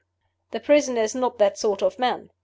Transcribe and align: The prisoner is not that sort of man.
The 0.49 0.59
prisoner 0.59 1.03
is 1.03 1.13
not 1.13 1.37
that 1.37 1.59
sort 1.59 1.83
of 1.83 1.99
man. 1.99 2.31